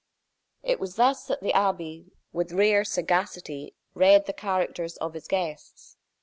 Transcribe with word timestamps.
It 0.63 0.79
was 0.79 0.95
thus 0.95 1.27
that 1.27 1.41
the 1.41 1.53
abbe, 1.53 2.07
with 2.33 2.53
rare 2.53 2.83
sagacity, 2.83 3.75
read 3.93 4.25
the 4.25 4.33
character 4.33 4.87
of 4.99 5.13
his 5.13 5.27
guests. 5.27 5.95